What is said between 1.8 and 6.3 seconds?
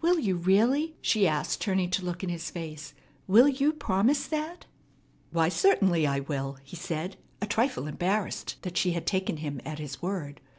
to look in his face. "Will you promise that?" "Why, certainly I